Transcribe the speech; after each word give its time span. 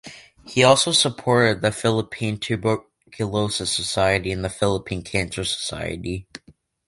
He 0.47 0.63
also 0.63 0.93
supported 0.93 1.61
the 1.61 1.71
Philippine 1.71 2.39
Tuberculosis 2.39 3.71
Society 3.71 4.31
and 4.31 4.43
the 4.43 4.49
Philippine 4.49 5.03
Cancer 5.03 5.43
Society. 5.43 6.27